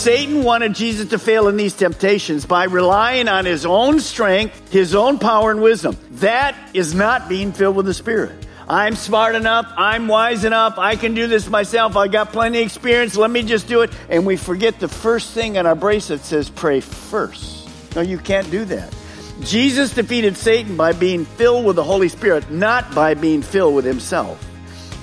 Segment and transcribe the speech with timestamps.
[0.00, 4.94] Satan wanted Jesus to fail in these temptations by relying on his own strength, his
[4.94, 5.94] own power and wisdom.
[6.12, 8.46] That is not being filled with the Spirit.
[8.66, 9.70] I'm smart enough.
[9.76, 10.78] I'm wise enough.
[10.78, 11.96] I can do this myself.
[11.96, 13.14] I got plenty of experience.
[13.14, 13.90] Let me just do it.
[14.08, 17.68] And we forget the first thing on our bracelet says pray first.
[17.94, 18.96] No, you can't do that.
[19.42, 23.84] Jesus defeated Satan by being filled with the Holy Spirit, not by being filled with
[23.84, 24.42] himself.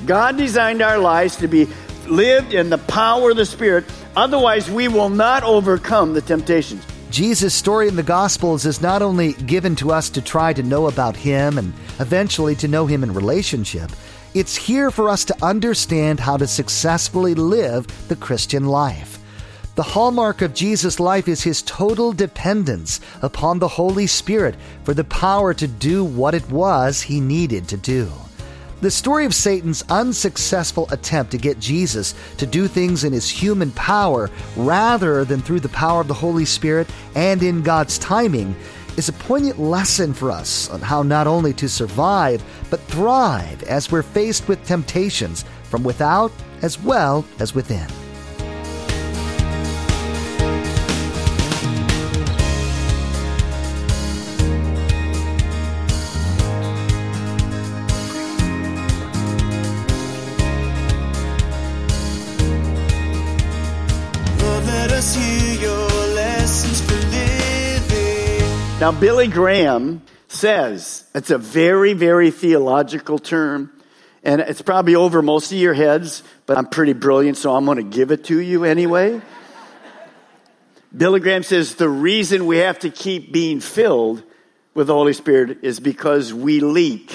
[0.08, 1.68] God designed our lives to be
[2.08, 3.86] lived in the power of the Spirit.
[4.18, 6.84] Otherwise, we will not overcome the temptations.
[7.12, 10.88] Jesus' story in the Gospels is not only given to us to try to know
[10.88, 13.92] about Him and eventually to know Him in relationship,
[14.34, 19.20] it's here for us to understand how to successfully live the Christian life.
[19.76, 25.04] The hallmark of Jesus' life is his total dependence upon the Holy Spirit for the
[25.04, 28.12] power to do what it was he needed to do.
[28.80, 33.72] The story of Satan's unsuccessful attempt to get Jesus to do things in his human
[33.72, 38.56] power rather than through the power of the Holy Spirit and in God's timing
[38.96, 43.92] is a poignant lesson for us on how not only to survive, but thrive as
[43.92, 48.07] we're faced with temptations from without as well as within.
[68.88, 73.70] Now, Billy Graham says it's a very, very theological term,
[74.24, 77.80] and it's probably over most of your heads, but I'm pretty brilliant, so I'm going
[77.80, 79.22] to give it to you anyway.
[80.98, 84.24] Billy Graham says the reason we have to keep being filled
[84.74, 87.12] with the Holy Spirit is because we leak.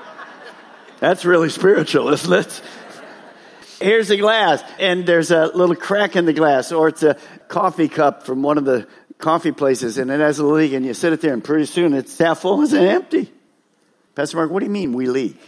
[1.00, 2.62] That's really spiritual, isn't it?
[3.78, 7.18] Here's a glass, and there's a little crack in the glass, or it's a
[7.48, 8.86] coffee cup from one of the
[9.20, 11.94] coffee places, and it has a leak, and you sit it there, and pretty soon
[11.94, 13.30] it's half full, it's empty.
[14.14, 15.40] Pastor Mark, what do you mean we leak?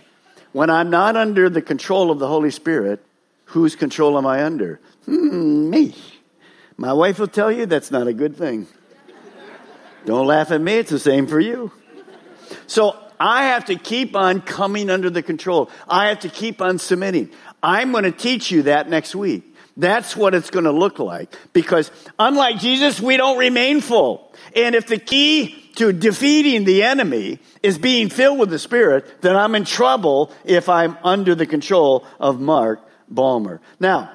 [0.52, 3.04] When I'm not under the control of the Holy Spirit,
[3.46, 4.80] whose control am I under?
[5.06, 5.94] Hmm, me.
[6.76, 8.66] My wife will tell you that's not a good thing.
[10.04, 11.70] Don't laugh at me, it's the same for you.
[12.66, 15.70] So I have to keep on coming under the control.
[15.88, 17.30] I have to keep on submitting.
[17.62, 19.51] I'm going to teach you that next week.
[19.76, 21.34] That's what it's going to look like.
[21.52, 24.32] Because unlike Jesus, we don't remain full.
[24.54, 29.36] And if the key to defeating the enemy is being filled with the Spirit, then
[29.36, 33.60] I'm in trouble if I'm under the control of Mark Balmer.
[33.80, 34.10] Now,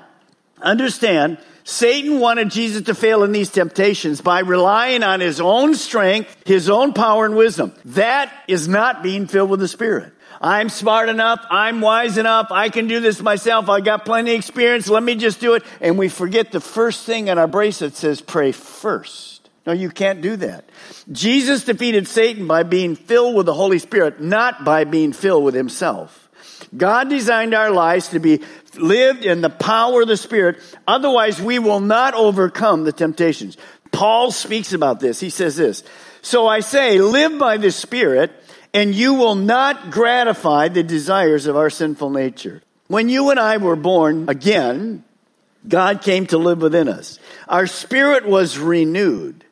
[0.62, 6.36] understand, Satan wanted Jesus to fail in these temptations by relying on his own strength,
[6.46, 7.74] his own power and wisdom.
[7.86, 10.14] That is not being filled with the Spirit.
[10.42, 11.46] I'm smart enough.
[11.50, 12.48] I'm wise enough.
[12.52, 13.70] I can do this myself.
[13.70, 14.88] I got plenty of experience.
[14.88, 15.64] Let me just do it.
[15.82, 19.50] And we forget the first thing on our bracelet says pray first.
[19.66, 20.70] No, you can't do that.
[21.12, 25.56] Jesus defeated Satan by being filled with the Holy Spirit, not by being filled with
[25.56, 26.30] himself.
[26.76, 28.42] God designed our lives to be
[28.76, 30.58] lived in the power of the Spirit.
[30.88, 33.58] Otherwise, we will not overcome the temptations.
[33.92, 35.20] Paul speaks about this.
[35.20, 35.84] He says this.
[36.22, 38.32] So I say, live by the Spirit,
[38.78, 42.62] and you will not gratify the desires of our sinful nature.
[42.86, 45.04] When you and I were born again,
[45.68, 47.18] God came to live within us.
[47.48, 49.44] Our spirit was renewed.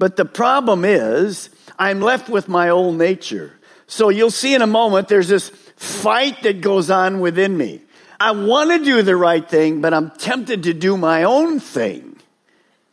[0.00, 1.48] But the problem is,
[1.78, 3.52] I'm left with my old nature.
[3.86, 7.82] So you'll see in a moment, there's this fight that goes on within me.
[8.18, 12.16] I want to do the right thing, but I'm tempted to do my own thing.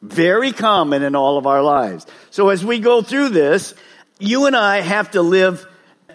[0.04, 2.06] Very common in all of our lives.
[2.30, 3.74] So as we go through this,
[4.19, 5.66] you and I have to live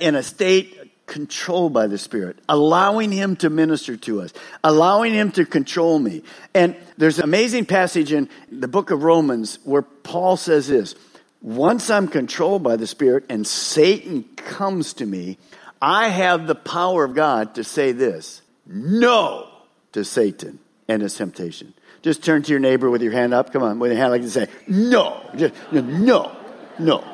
[0.00, 4.32] in a state controlled by the Spirit, allowing Him to minister to us,
[4.62, 6.22] allowing Him to control me.
[6.54, 10.94] And there's an amazing passage in the book of Romans where Paul says this
[11.42, 15.38] Once I'm controlled by the Spirit and Satan comes to me,
[15.80, 19.48] I have the power of God to say this no
[19.92, 20.58] to Satan
[20.88, 21.74] and his temptation.
[22.02, 23.52] Just turn to your neighbor with your hand up.
[23.52, 26.36] Come on, with your hand like to say, no, just, no,
[26.78, 27.04] no.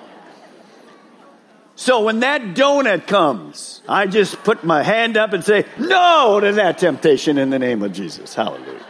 [1.80, 6.52] So when that donut comes, I just put my hand up and say, no to
[6.52, 8.34] that temptation in the name of Jesus.
[8.34, 8.84] Hallelujah.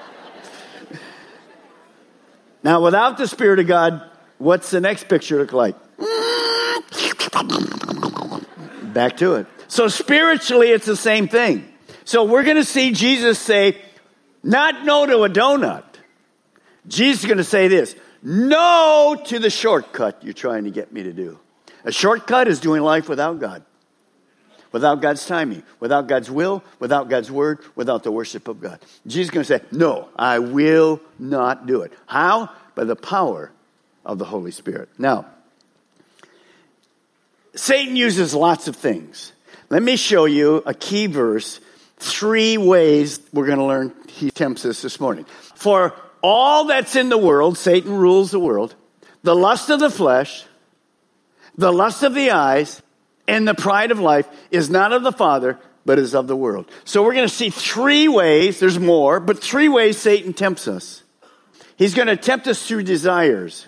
[2.65, 4.03] Now, without the Spirit of God,
[4.39, 5.77] what's the next picture look like?
[8.93, 9.47] Back to it.
[9.69, 11.73] So spiritually, it's the same thing.
[12.05, 13.81] So we're going to see Jesus say,
[14.43, 15.85] not no to a donut.
[16.89, 21.05] Jesus is going to say this, no to the shortcut you're trying to get me
[21.05, 21.39] to do.
[21.85, 23.63] A shortcut is doing life without God,
[24.73, 28.81] without God's timing, without God's will, without God's word, without the worship of God.
[29.07, 31.93] Jesus is going to say, No, I will not do it.
[32.07, 32.51] How?
[32.75, 33.51] By the power
[34.05, 34.89] of the Holy Spirit.
[34.99, 35.27] Now,
[37.55, 39.33] Satan uses lots of things.
[39.71, 41.61] Let me show you a key verse,
[41.97, 45.25] three ways we're going to learn he tempts us this morning.
[45.55, 48.75] For all that's in the world, Satan rules the world,
[49.23, 50.45] the lust of the flesh,
[51.57, 52.83] the lust of the eyes
[53.29, 56.71] and the pride of life is not of the Father, but is of the world.
[56.85, 61.03] So we're going to see three ways, there's more, but three ways Satan tempts us.
[61.77, 63.67] He's going to tempt us through desires.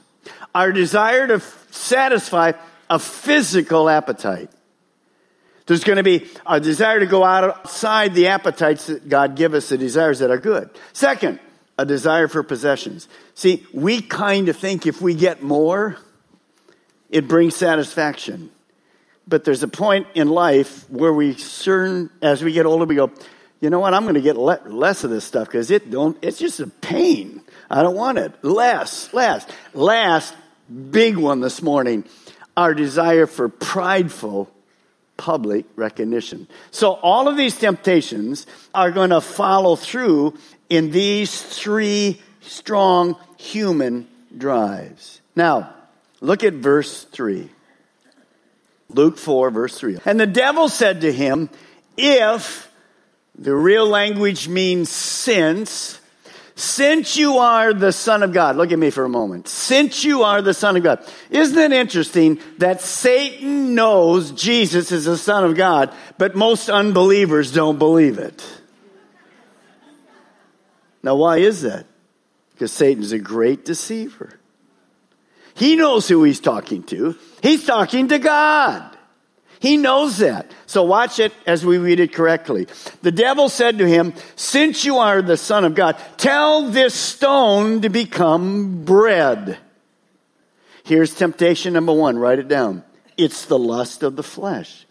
[0.55, 1.41] Our desire to
[1.71, 2.53] satisfy
[2.91, 4.51] a physical appetite.
[5.67, 9.71] There's going to be a desire to go outside the appetites that God give us,
[9.71, 10.69] the desires that are good.
[10.93, 11.41] Second,
[11.79, 13.09] a desire for possessions.
[13.35, 15.97] See, we kind of think if we get more,
[17.13, 18.51] it brings satisfaction.
[19.29, 23.13] But there's a point in life where we certain, as we get older, we go,
[23.61, 23.95] you know what?
[23.95, 26.19] I'm going to get le- less of this stuff because it don't.
[26.23, 27.43] It's just a pain.
[27.71, 28.33] I don't want it.
[28.43, 30.35] Less, less, last
[30.91, 32.05] big one this morning.
[32.57, 34.51] Our desire for prideful
[35.17, 36.49] public recognition.
[36.73, 40.37] So all of these temptations are going to follow through
[40.69, 45.21] in these three strong human drives.
[45.37, 45.73] Now,
[46.23, 47.51] Look at verse 3.
[48.91, 49.99] Luke 4, verse 3.
[50.05, 51.51] And the devil said to him,
[51.97, 52.71] If,
[53.37, 56.01] the real language means since,
[56.55, 59.49] since you are the Son of God, look at me for a moment.
[59.49, 61.05] Since you are the Son of God.
[61.29, 67.51] Isn't it interesting that Satan knows Jesus is the Son of God, but most unbelievers
[67.51, 68.47] don't believe it?
[71.03, 71.87] Now, why is that?
[72.53, 74.39] Because Satan's a great deceiver.
[75.55, 77.17] He knows who he's talking to.
[77.43, 78.97] He's talking to God.
[79.61, 80.51] He knows that.
[80.67, 82.67] So watch it as we read it correctly.
[83.03, 87.83] The devil said to him, Since you are the Son of God, tell this stone
[87.83, 89.59] to become bread.
[90.83, 92.19] Here's temptation number one.
[92.19, 92.83] Write it down.
[93.17, 94.85] It's the lust of the flesh.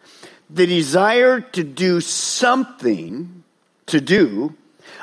[0.49, 3.43] The desire to do something,
[3.87, 4.55] to do,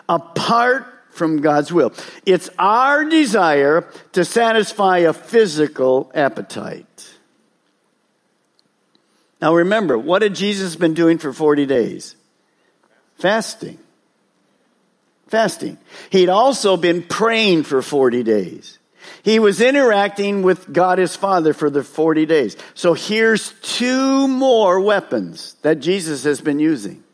[0.09, 0.87] apart
[1.19, 1.93] from God's will.
[2.25, 6.87] It's our desire to satisfy a physical appetite.
[9.41, 12.17] Now remember, what had Jesus been doing for 40 days?
[13.19, 13.79] Fasting.
[15.29, 15.79] Fasting.
[16.11, 18.79] He'd also been praying for 40 days.
[19.23, 22.57] He was interacting with God his Father for the 40 days.
[22.75, 27.05] So here's two more weapons that Jesus has been using.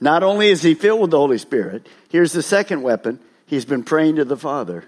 [0.00, 3.82] Not only is he filled with the Holy Spirit, here's the second weapon He's been
[3.82, 4.84] praying to the Father.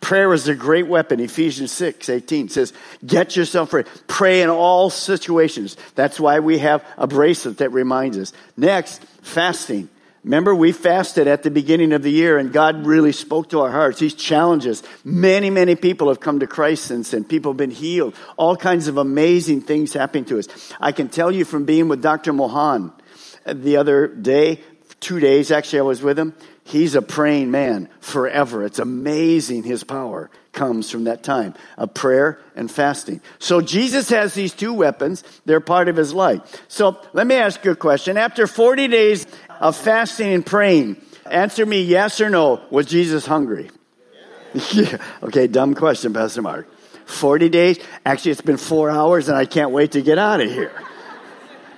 [0.00, 1.18] Prayer is a great weapon.
[1.18, 2.74] Ephesians 6, 18 says,
[3.06, 3.88] get yourself ready.
[4.06, 5.78] Pray in all situations.
[5.94, 8.34] That's why we have a bracelet that reminds us.
[8.54, 9.88] Next, fasting.
[10.22, 13.70] Remember, we fasted at the beginning of the year and God really spoke to our
[13.70, 13.98] hearts.
[13.98, 14.82] He's challenged us.
[15.04, 18.14] Many, many people have come to Christ since and people have been healed.
[18.36, 20.48] All kinds of amazing things happening to us.
[20.80, 22.34] I can tell you from being with Dr.
[22.34, 22.92] Mohan
[23.46, 24.60] the other day,
[25.04, 26.34] two days actually, I was with him.
[26.64, 28.64] He's a praying man forever.
[28.64, 33.20] It's amazing his power comes from that time of prayer and fasting.
[33.38, 35.22] So Jesus has these two weapons.
[35.44, 36.40] They're part of his life.
[36.68, 38.16] So let me ask you a question.
[38.16, 39.26] After 40 days
[39.60, 40.96] of fasting and praying,
[41.30, 42.62] answer me yes or no.
[42.70, 43.70] Was Jesus hungry?
[44.72, 44.96] yeah.
[45.22, 46.66] Okay, dumb question, Pastor Mark.
[47.04, 47.78] 40 days?
[48.06, 50.72] Actually, it's been four hours and I can't wait to get out of here.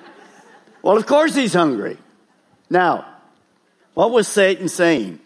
[0.82, 1.96] well, of course he's hungry.
[2.70, 3.15] Now,
[3.96, 5.18] what was Satan saying?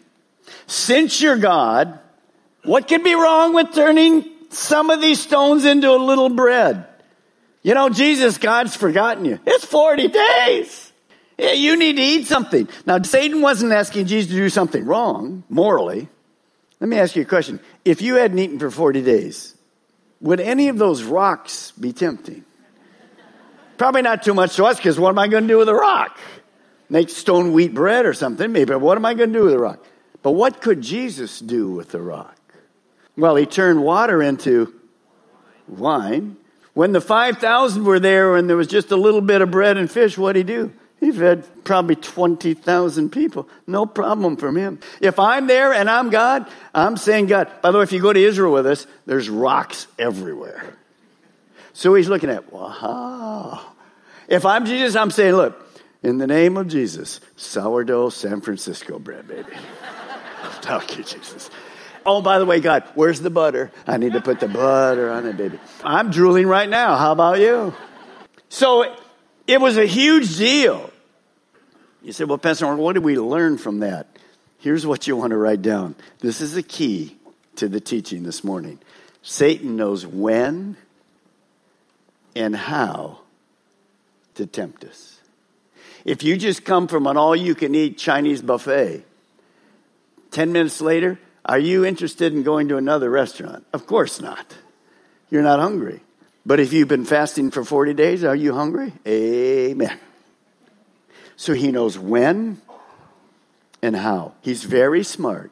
[0.65, 1.99] Since you're God,
[2.63, 6.85] what could be wrong with turning some of these stones into a little bread?
[7.63, 9.41] You know, Jesus, God's forgotten you.
[9.45, 10.93] It's 40 days.
[11.37, 12.69] Yeah, you need to eat something.
[12.85, 16.07] Now, Satan wasn't asking Jesus to do something wrong, morally.
[16.79, 17.59] Let me ask you a question.
[17.83, 19.53] If you hadn't eaten for 40 days,
[20.21, 22.45] would any of those rocks be tempting?
[23.77, 25.75] Probably not too much to us because what am I going to do with a
[25.75, 26.17] rock?
[26.91, 28.75] Make stone wheat bread or something, maybe.
[28.75, 29.79] What am I going to do with the rock?
[30.21, 32.37] But what could Jesus do with the rock?
[33.17, 34.73] Well, he turned water into
[35.67, 36.35] wine.
[36.73, 39.89] When the 5,000 were there and there was just a little bit of bread and
[39.89, 40.73] fish, what did he do?
[40.99, 43.47] He fed probably 20,000 people.
[43.65, 44.79] No problem from him.
[44.99, 46.45] If I'm there and I'm God,
[46.75, 47.49] I'm saying God.
[47.61, 50.77] By the way, if you go to Israel with us, there's rocks everywhere.
[51.73, 53.61] So he's looking at, wow.
[54.27, 55.70] If I'm Jesus, I'm saying, look,
[56.03, 59.49] in the name of Jesus, sourdough San Francisco bread, baby.
[60.69, 61.49] You, Jesus.
[62.05, 63.71] Oh, by the way, God, where's the butter?
[63.87, 65.59] I need to put the butter on it, baby.
[65.83, 66.95] I'm drooling right now.
[66.95, 67.73] How about you?
[68.49, 68.95] So
[69.47, 70.91] it was a huge deal.
[72.01, 74.07] You say, well, Pastor, what did we learn from that?
[74.59, 75.95] Here's what you want to write down.
[76.19, 77.17] This is the key
[77.57, 78.79] to the teaching this morning.
[79.21, 80.77] Satan knows when
[82.35, 83.19] and how
[84.35, 85.10] to tempt us.
[86.05, 89.03] If you just come from an all you can eat Chinese buffet,
[90.31, 93.65] 10 minutes later, are you interested in going to another restaurant?
[93.73, 94.55] Of course not.
[95.29, 96.01] You're not hungry.
[96.45, 98.93] But if you've been fasting for 40 days, are you hungry?
[99.07, 99.99] Amen.
[101.35, 102.61] So he knows when
[103.81, 104.33] and how.
[104.41, 105.51] He's very smart.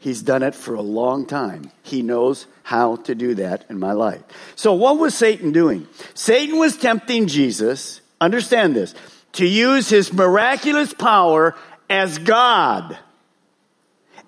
[0.00, 1.72] He's done it for a long time.
[1.82, 4.22] He knows how to do that in my life.
[4.54, 5.88] So, what was Satan doing?
[6.14, 8.94] Satan was tempting Jesus, understand this,
[9.32, 11.54] to use his miraculous power
[11.88, 12.98] as God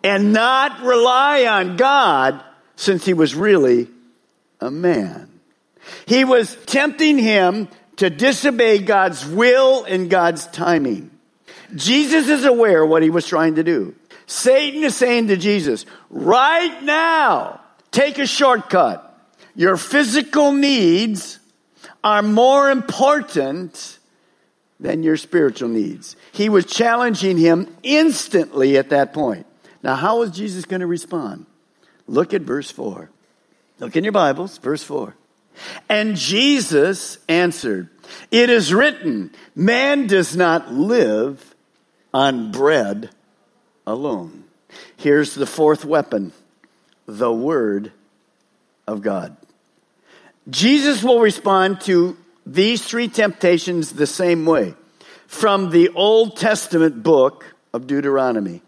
[0.02, 2.42] and not rely on God
[2.76, 3.88] since he was really
[4.60, 5.28] a man.
[6.06, 11.10] He was tempting him to disobey God's will and God's timing.
[11.74, 13.94] Jesus is aware what he was trying to do.
[14.26, 19.06] Satan is saying to Jesus, right now, take a shortcut.
[19.54, 21.38] Your physical needs
[22.02, 23.98] are more important
[24.80, 26.16] than your spiritual needs.
[26.32, 29.46] He was challenging him instantly at that point.
[29.82, 31.46] Now, how is Jesus going to respond?
[32.08, 33.10] Look at verse 4.
[33.78, 35.14] Look in your Bibles, verse 4.
[35.88, 37.88] And Jesus answered,
[38.30, 41.54] It is written, man does not live
[42.12, 43.10] on bread
[43.86, 44.44] alone.
[44.96, 46.32] Here's the fourth weapon
[47.06, 47.92] the Word
[48.86, 49.36] of God.
[50.48, 52.16] Jesus will respond to
[52.46, 54.74] these three temptations the same way
[55.26, 58.62] from the Old Testament book of Deuteronomy.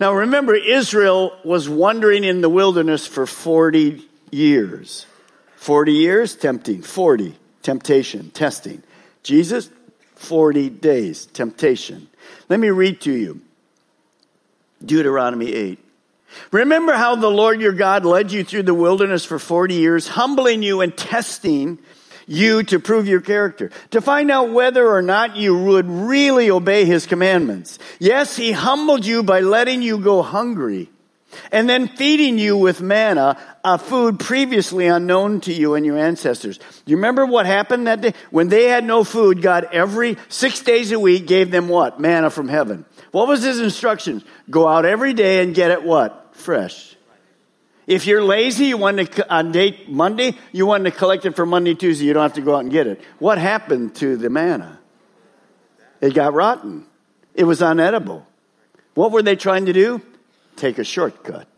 [0.00, 5.06] Now remember, Israel was wandering in the wilderness for 40 years.
[5.56, 6.82] 40 years, tempting.
[6.82, 8.82] 40, temptation, testing.
[9.22, 9.70] Jesus,
[10.16, 12.08] 40 days, temptation.
[12.48, 13.40] Let me read to you
[14.84, 15.78] Deuteronomy 8.
[16.50, 20.62] Remember how the Lord your God led you through the wilderness for 40 years, humbling
[20.62, 21.78] you and testing
[22.26, 26.84] you to prove your character, to find out whether or not you would really obey
[26.84, 27.78] his commandments.
[27.98, 30.90] Yes, he humbled you by letting you go hungry
[31.52, 36.58] and then feeding you with manna, a food previously unknown to you and your ancestors.
[36.86, 38.14] You remember what happened that day?
[38.30, 42.00] When they had no food, God every six days a week gave them what?
[42.00, 42.84] Manna from heaven.
[43.10, 44.24] What was his instructions?
[44.50, 46.34] Go out every day and get it what?
[46.36, 46.93] Fresh.
[47.86, 51.44] If you're lazy, you want to, on date Monday, you want to collect it for
[51.44, 53.00] Monday, Tuesday, you don't have to go out and get it.
[53.18, 54.78] What happened to the manna?
[56.00, 56.86] It got rotten.
[57.34, 58.24] It was unedible.
[58.94, 60.00] What were they trying to do?
[60.56, 61.48] take a shortcut.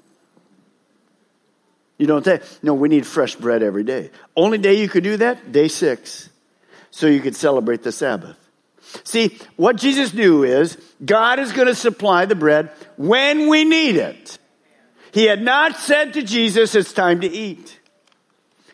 [1.99, 4.11] You don't say, no, we need fresh bread every day.
[4.37, 6.29] Only day you could do that, day six,
[6.91, 8.37] so you could celebrate the Sabbath.
[9.05, 13.97] See, what Jesus knew is God is going to supply the bread when we need
[13.97, 14.39] it.
[15.17, 17.81] He had not said to Jesus, it's time to eat.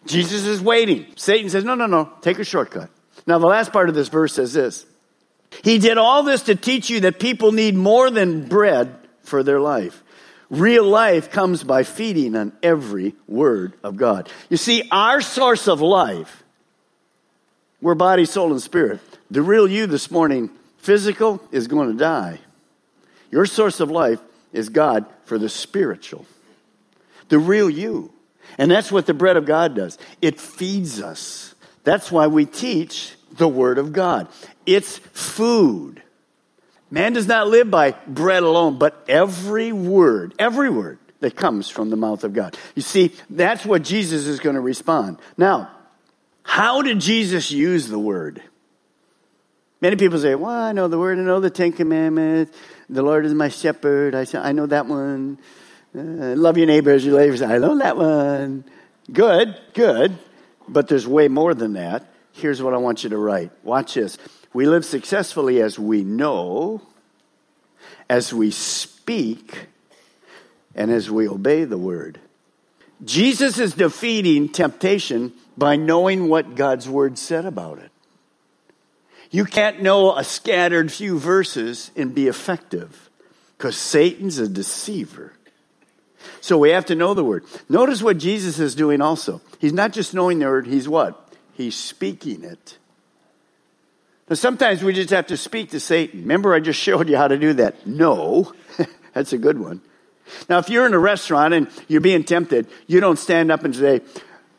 [0.06, 1.06] Jesus is waiting.
[1.14, 2.90] Satan says, no, no, no, take a shortcut.
[3.28, 4.84] Now, the last part of this verse says this
[5.62, 9.60] He did all this to teach you that people need more than bread for their
[9.60, 10.02] life.
[10.50, 14.28] Real life comes by feeding on every word of God.
[14.50, 16.42] You see, our source of life,
[17.80, 18.98] we're body, soul, and spirit.
[19.30, 22.40] The real you this morning, physical, is going to die.
[23.30, 24.18] Your source of life
[24.52, 26.26] is God for the spiritual.
[27.32, 28.12] The real you.
[28.58, 29.96] And that's what the bread of God does.
[30.20, 31.54] It feeds us.
[31.82, 34.28] That's why we teach the Word of God.
[34.66, 36.02] It's food.
[36.90, 41.88] Man does not live by bread alone, but every word, every word that comes from
[41.88, 42.54] the mouth of God.
[42.74, 45.18] You see, that's what Jesus is going to respond.
[45.38, 45.70] Now,
[46.42, 48.42] how did Jesus use the word?
[49.80, 52.54] Many people say, well, I know the word, I know the Ten Commandments,
[52.90, 55.38] the Lord is my shepherd, I, know that one.
[55.94, 57.44] Uh, love your neighbor as your neighbor.
[57.44, 58.64] I know that one.
[59.12, 60.16] Good, good.
[60.68, 62.06] But there's way more than that.
[62.32, 63.50] Here's what I want you to write.
[63.62, 64.16] Watch this.
[64.54, 66.82] We live successfully as we know,
[68.08, 69.66] as we speak,
[70.74, 72.20] and as we obey the word.
[73.04, 77.90] Jesus is defeating temptation by knowing what God's word said about it.
[79.30, 83.10] You can't know a scattered few verses and be effective
[83.56, 85.32] because Satan's a deceiver.
[86.42, 87.44] So we have to know the word.
[87.68, 89.40] Notice what Jesus is doing also.
[89.60, 91.32] He's not just knowing the word, he's what?
[91.54, 92.78] He's speaking it.
[94.28, 96.22] Now, sometimes we just have to speak to Satan.
[96.22, 97.86] Remember, I just showed you how to do that.
[97.86, 98.52] No,
[99.14, 99.82] that's a good one.
[100.48, 103.74] Now, if you're in a restaurant and you're being tempted, you don't stand up and
[103.74, 104.00] say,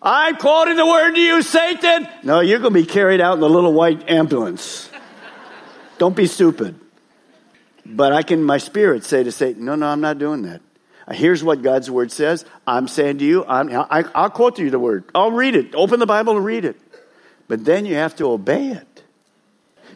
[0.01, 2.07] I'm quoting the word to you, Satan.
[2.23, 4.89] No, you're going to be carried out in the little white ambulance.
[5.97, 6.79] don't be stupid.
[7.85, 10.61] But I can, my spirit, say to Satan, No, no, I'm not doing that.
[11.11, 12.45] Here's what God's word says.
[12.65, 15.03] I'm saying to you, I'm, I, I'll quote to you the word.
[15.13, 15.75] I'll read it.
[15.75, 16.79] Open the Bible and read it.
[17.47, 19.03] But then you have to obey it.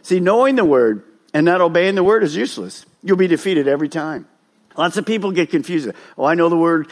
[0.01, 2.85] See, knowing the word and not obeying the word is useless.
[3.03, 4.27] You'll be defeated every time.
[4.75, 5.89] Lots of people get confused.
[6.17, 6.91] Oh, I know the word.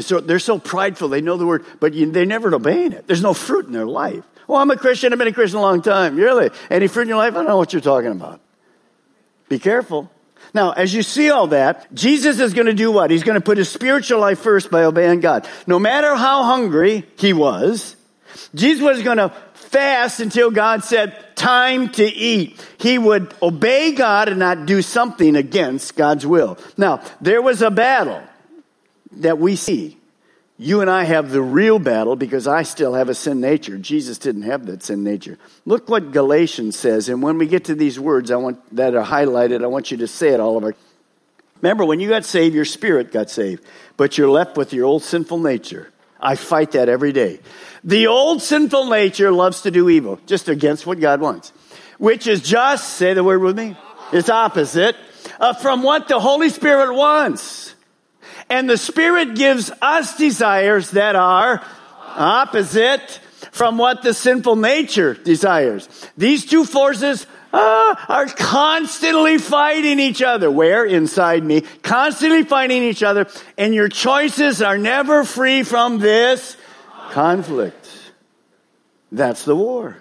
[0.00, 1.08] So they're so prideful.
[1.08, 3.06] They know the word, but they're never obeying it.
[3.06, 4.24] There's no fruit in their life.
[4.48, 5.12] Oh, I'm a Christian.
[5.12, 6.16] I've been a Christian a long time.
[6.16, 6.50] Really?
[6.70, 7.34] Any fruit in your life?
[7.34, 8.40] I don't know what you're talking about.
[9.48, 10.10] Be careful.
[10.56, 13.10] Now, as you see all that, Jesus is going to do what?
[13.10, 15.46] He's going to put his spiritual life first by obeying God.
[15.66, 17.94] No matter how hungry he was,
[18.54, 22.58] Jesus was going to fast until God said, time to eat.
[22.78, 26.56] He would obey God and not do something against God's will.
[26.78, 28.22] Now, there was a battle
[29.12, 29.98] that we see.
[30.58, 33.76] You and I have the real battle because I still have a sin nature.
[33.76, 35.38] Jesus didn't have that sin nature.
[35.66, 37.10] Look what Galatians says.
[37.10, 39.98] And when we get to these words I want that are highlighted, I want you
[39.98, 40.74] to say it all over.
[41.60, 43.64] Remember, when you got saved, your spirit got saved,
[43.96, 45.92] but you're left with your old sinful nature.
[46.18, 47.40] I fight that every day.
[47.84, 51.52] The old sinful nature loves to do evil, just against what God wants,
[51.98, 53.76] which is just, say the word with me,
[54.12, 54.96] it's opposite
[55.38, 57.74] uh, from what the Holy Spirit wants.
[58.48, 61.64] And the Spirit gives us desires that are
[62.16, 65.88] opposite from what the sinful nature desires.
[66.16, 70.50] These two forces uh, are constantly fighting each other.
[70.50, 70.84] Where?
[70.84, 71.62] Inside me.
[71.82, 73.26] Constantly fighting each other.
[73.56, 76.56] And your choices are never free from this
[77.10, 77.88] conflict.
[79.10, 79.96] That's the war.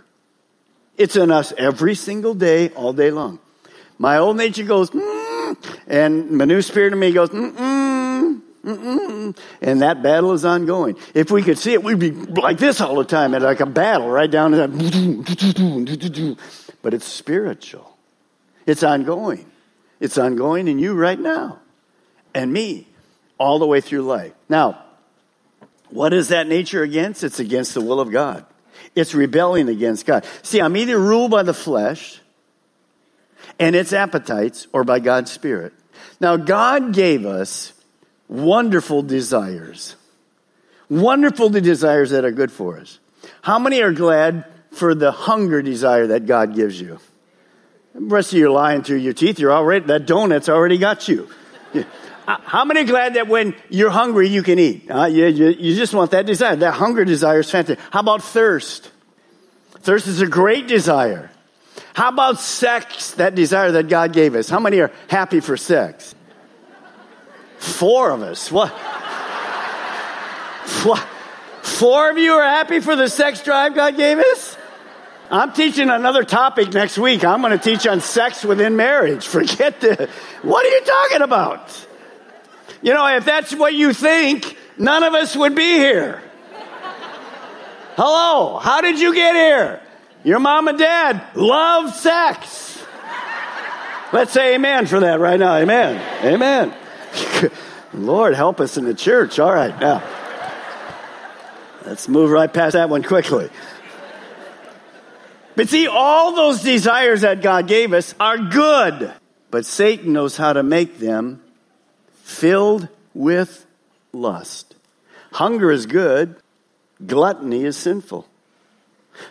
[0.98, 3.40] It's in us every single day, all day long.
[3.98, 7.56] My old nature goes, mm, and my new spirit in me goes, mm-mm,
[8.66, 10.98] mm-mm, and that battle is ongoing.
[11.14, 13.66] If we could see it, we'd be like this all the time, and like a
[13.66, 16.38] battle right down to that.
[16.82, 17.98] But it's spiritual.
[18.66, 19.46] It's ongoing.
[20.00, 21.60] It's ongoing in you right now,
[22.34, 22.88] and me,
[23.38, 24.34] all the way through life.
[24.50, 24.84] Now,
[25.90, 27.24] what is that nature against?
[27.24, 28.46] It's against the will of God.
[28.96, 30.26] It's rebelling against God.
[30.42, 32.20] See, I'm either ruled by the flesh
[33.60, 35.74] and its appetites or by God's Spirit.
[36.20, 37.74] Now, God gave us
[38.28, 39.96] wonderful desires.
[40.90, 43.00] Wonderful desires that are good for us.
[43.42, 47.00] How many are glad for the hunger desire that God gives you?
[47.94, 49.40] The rest of you lying through your teeth.
[49.40, 51.30] You're already, that donut's already got you.
[52.26, 54.90] How many glad that when you're hungry, you can eat?
[54.90, 56.56] Uh, you, you, you, just want that desire.
[56.56, 57.84] That hunger desire is fantastic.
[57.92, 58.92] How about thirst?
[59.82, 61.30] Thirst is a great desire.
[61.94, 64.50] How about sex, that desire that God gave us?
[64.50, 66.16] How many are happy for sex?
[67.58, 68.52] Four of us.
[68.52, 68.72] What?
[70.84, 71.08] what?
[71.62, 74.58] Four of you are happy for the sex drive God gave us?
[75.32, 77.26] I'm teaching another topic next week.
[77.26, 79.26] I'm going to teach on sex within marriage.
[79.28, 80.10] Forget the.
[80.44, 81.88] What are you talking about?
[82.82, 86.22] You know, if that's what you think, none of us would be here.
[87.98, 89.82] Hello, how did you get here?
[90.24, 92.84] Your mom and dad love sex.
[94.12, 95.56] Let's say amen for that right now.
[95.56, 96.26] Amen.
[96.26, 96.74] Amen.
[97.94, 99.40] Lord, help us in the church.
[99.40, 100.04] All right, now.
[101.86, 103.50] Let's move right past that one quickly.
[105.56, 109.14] But see, all those desires that God gave us are good,
[109.52, 111.42] but Satan knows how to make them
[112.24, 113.66] filled with
[114.12, 114.76] lust.
[115.34, 116.36] Hunger is good,
[117.06, 118.28] gluttony is sinful.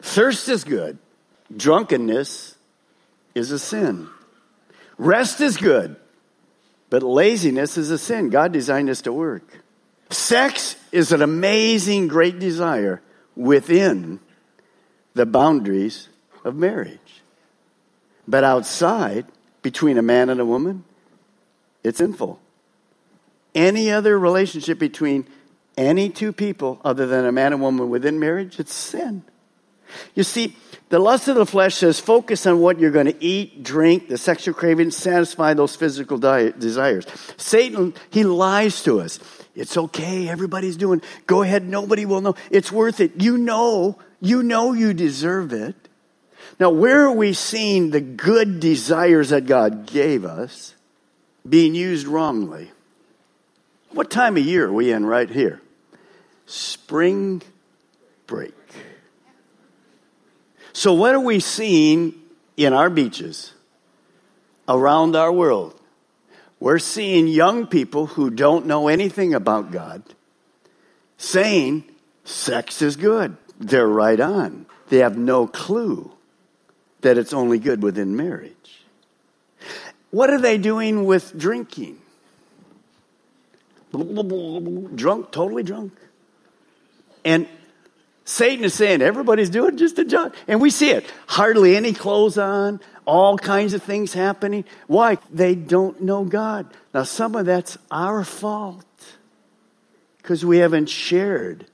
[0.00, 0.98] Thirst is good,
[1.54, 2.54] drunkenness
[3.34, 4.08] is a sin.
[4.96, 5.96] Rest is good,
[6.94, 8.30] but laziness is a sin.
[8.30, 9.42] God designed us to work.
[10.10, 13.02] Sex is an amazing, great desire
[13.34, 14.20] within
[15.12, 16.08] the boundaries
[16.44, 17.20] of marriage.
[18.28, 19.26] But outside,
[19.60, 20.84] between a man and a woman,
[21.82, 22.38] it's sinful
[23.56, 25.26] any other relationship between
[25.76, 29.24] any two people other than a man and woman within marriage, it's sin.
[30.14, 30.56] You see,
[30.88, 34.18] the lust of the flesh says focus on what you're going to eat, drink, the
[34.18, 37.06] sexual cravings, satisfy those physical diet desires.
[37.36, 39.18] Satan, he lies to us.
[39.54, 40.28] It's okay.
[40.28, 41.00] Everybody's doing.
[41.26, 41.66] Go ahead.
[41.66, 42.34] Nobody will know.
[42.50, 43.20] It's worth it.
[43.20, 43.98] You know.
[44.20, 45.76] You know you deserve it.
[46.58, 50.74] Now, where are we seeing the good desires that God gave us
[51.48, 52.70] being used wrongly?
[53.90, 55.60] What time of year are we in right here?
[56.46, 57.42] Spring
[58.26, 58.54] break.
[60.74, 62.14] So, what are we seeing
[62.56, 63.54] in our beaches
[64.68, 65.80] around our world?
[66.58, 70.02] We're seeing young people who don't know anything about God
[71.16, 71.84] saying
[72.24, 73.36] sex is good.
[73.58, 74.66] They're right on.
[74.88, 76.12] They have no clue
[77.02, 78.84] that it's only good within marriage.
[80.10, 82.00] What are they doing with drinking?
[83.92, 85.92] Drunk, totally drunk.
[87.24, 87.46] And
[88.24, 90.34] Satan is saying everybody's doing just a job.
[90.48, 91.04] And we see it.
[91.26, 94.64] Hardly any clothes on, all kinds of things happening.
[94.86, 95.18] Why?
[95.30, 96.66] They don't know God.
[96.94, 98.84] Now, some of that's our fault
[100.18, 101.66] because we haven't shared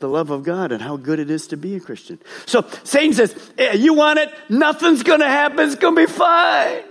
[0.00, 2.18] the love of God and how good it is to be a Christian.
[2.44, 4.30] So Satan says, hey, You want it?
[4.50, 5.60] Nothing's going to happen.
[5.60, 6.82] It's going to be fine.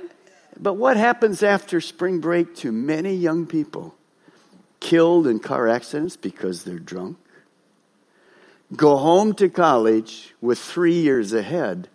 [0.59, 3.95] But what happens after spring break to many young people
[4.79, 7.17] killed in car accidents because they're drunk?
[8.75, 11.89] Go home to college with three years ahead,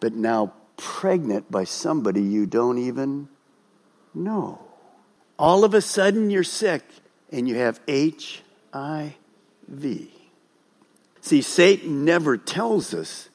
[0.00, 3.28] but now pregnant by somebody you don't even
[4.14, 4.60] know.
[5.38, 6.82] All of a sudden, you're sick
[7.30, 9.12] and you have HIV.
[11.20, 13.28] See, Satan never tells us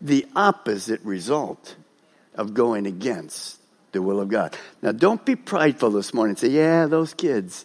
[0.00, 1.76] the opposite result
[2.34, 3.58] of going against
[3.92, 4.56] the will of God.
[4.82, 7.64] Now, don't be prideful this morning and say, Yeah, those kids.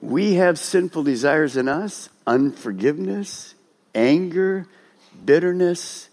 [0.00, 3.55] We have sinful desires in us, unforgiveness,
[3.96, 4.66] anger,
[5.24, 6.08] bitterness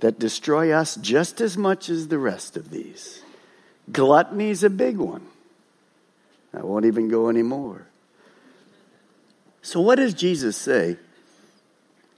[0.00, 3.22] that destroy us just as much as the rest of these.
[3.90, 5.26] Gluttony is a big one.
[6.52, 7.86] I won't even go anymore.
[9.62, 10.96] So, what does Jesus say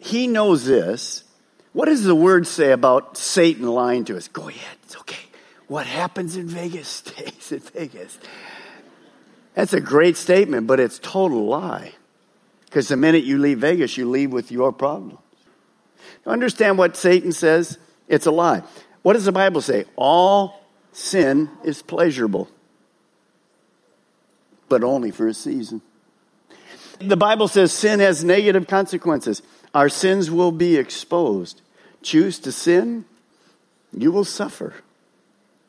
[0.00, 1.24] he knows this.
[1.72, 4.26] What does the word say about Satan lying to us?
[4.26, 5.26] Go ahead, it's okay.
[5.68, 8.18] What happens in Vegas stays in Vegas.
[9.54, 11.92] That's a great statement, but it's total lie.
[12.70, 15.18] Because the minute you leave Vegas, you leave with your problems.
[16.24, 17.78] Understand what Satan says?
[18.06, 18.62] It's a lie.
[19.02, 19.87] What does the Bible say?
[19.96, 22.48] All sin is pleasurable,
[24.68, 25.83] but only for a season.
[27.00, 29.42] The Bible says sin has negative consequences.
[29.74, 31.62] Our sins will be exposed.
[32.02, 33.04] Choose to sin,
[33.92, 34.74] you will suffer.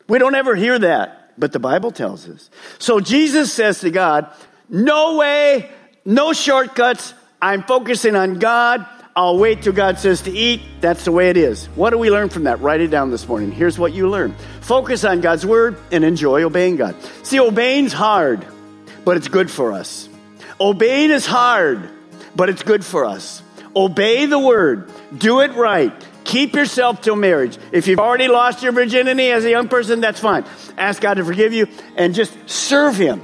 [0.07, 2.51] We don't ever hear that, but the Bible tells us.
[2.77, 4.31] So Jesus says to God,
[4.69, 5.71] No way,
[6.05, 7.13] no shortcuts.
[7.41, 8.85] I'm focusing on God.
[9.15, 10.61] I'll wait till God says to eat.
[10.79, 11.65] That's the way it is.
[11.67, 12.61] What do we learn from that?
[12.61, 13.51] Write it down this morning.
[13.51, 16.95] Here's what you learn focus on God's word and enjoy obeying God.
[17.23, 18.45] See, obeying's hard,
[19.03, 20.07] but it's good for us.
[20.59, 21.89] Obeying is hard,
[22.35, 23.41] but it's good for us.
[23.75, 24.89] Obey the word.
[25.17, 25.93] Do it right.
[26.23, 27.57] Keep yourself till marriage.
[27.71, 30.45] If you've already lost your virginity as a young person, that's fine.
[30.77, 33.21] Ask God to forgive you and just serve Him.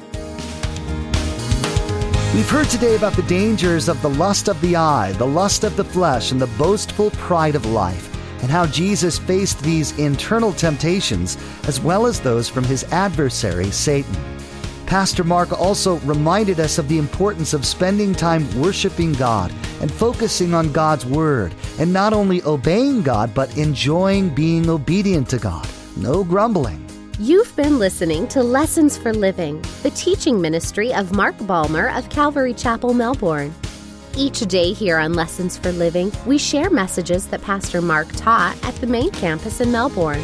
[2.37, 5.75] We've heard today about the dangers of the lust of the eye, the lust of
[5.75, 11.35] the flesh, and the boastful pride of life, and how Jesus faced these internal temptations
[11.67, 14.15] as well as those from his adversary, Satan.
[14.85, 20.53] Pastor Mark also reminded us of the importance of spending time worshiping God and focusing
[20.53, 25.67] on God's Word, and not only obeying God, but enjoying being obedient to God.
[25.95, 26.86] No grumbling.
[27.19, 32.53] You've been listening to Lessons for Living, the teaching ministry of Mark Balmer of Calvary
[32.53, 33.55] Chapel, Melbourne.
[34.15, 38.75] Each day here on Lessons for Living, we share messages that Pastor Mark taught at
[38.75, 40.23] the main campus in Melbourne.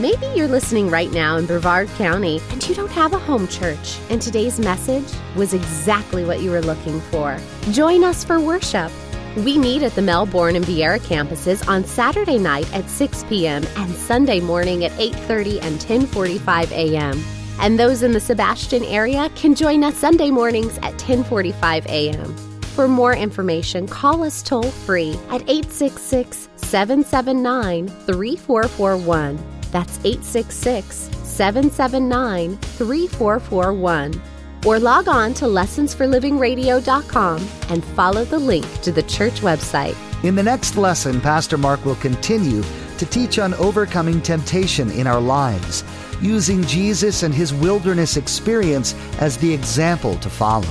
[0.00, 3.98] Maybe you're listening right now in Brevard County and you don't have a home church,
[4.08, 7.38] and today's message was exactly what you were looking for.
[7.72, 8.90] Join us for worship.
[9.36, 13.64] We meet at the Melbourne and Viera campuses on Saturday night at 6 p.m.
[13.76, 17.22] and Sunday morning at 8:30 and 10:45 a.m.
[17.60, 22.34] And those in the Sebastian area can join us Sunday mornings at 10:45 a.m.
[22.76, 29.36] For more information, call us toll free at 866 779 3441.
[29.70, 34.22] That's 866 779 3441.
[34.64, 39.96] Or log on to lessonsforlivingradio.com and follow the link to the church website.
[40.24, 42.62] In the next lesson, Pastor Mark will continue
[42.98, 45.84] to teach on overcoming temptation in our lives,
[46.22, 50.66] using Jesus and his wilderness experience as the example to follow.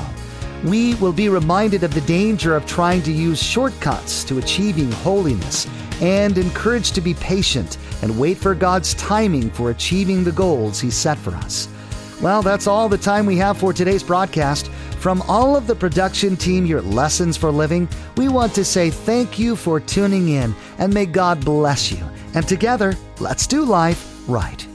[0.63, 5.67] we will be reminded of the danger of trying to use shortcuts to achieving holiness
[6.01, 10.89] and encouraged to be patient and wait for God's timing for achieving the goals He
[10.89, 11.67] set for us.
[12.21, 14.67] Well, that's all the time we have for today's broadcast.
[14.99, 19.37] From all of the production team your Lessons for Living, we want to say thank
[19.37, 22.03] you for tuning in and may God bless you.
[22.33, 24.65] And together, let's do life right.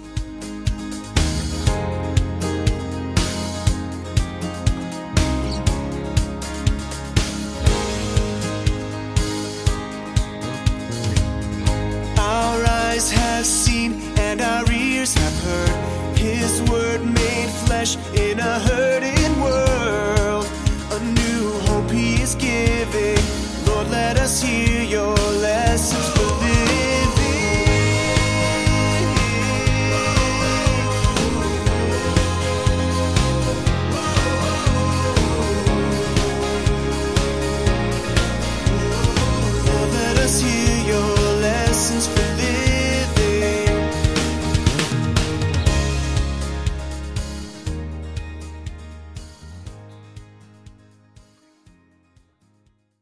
[18.15, 19.20] In a hurting